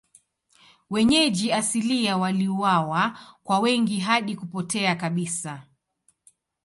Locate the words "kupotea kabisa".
4.35-5.63